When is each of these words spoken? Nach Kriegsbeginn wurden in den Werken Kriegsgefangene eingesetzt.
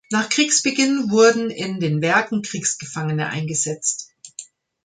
Nach 0.09 0.29
Kriegsbeginn 0.29 1.11
wurden 1.11 1.51
in 1.51 1.79
den 1.79 2.01
Werken 2.01 2.41
Kriegsgefangene 2.41 3.29
eingesetzt. 3.29 4.09